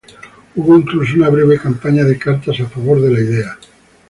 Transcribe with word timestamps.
Hubo 0.55 0.75
incluso 0.79 1.13
una 1.15 1.29
breve 1.29 1.59
campaña 1.59 2.03
de 2.03 2.17
cartas 2.17 2.59
a 2.59 2.65
favor 2.67 2.99
de 3.01 3.11
la 3.11 3.19
idea. 3.19 3.59